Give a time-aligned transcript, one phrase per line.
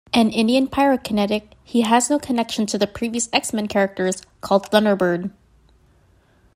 [0.15, 5.29] An Indian pyrokinetic, he has no connection to the previous X-Men characters called Thunderbird.